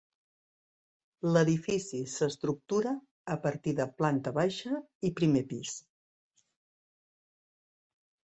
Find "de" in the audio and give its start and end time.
3.81-3.87